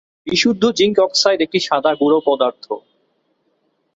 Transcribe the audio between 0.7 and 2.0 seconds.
zinc oxide একটি সাদা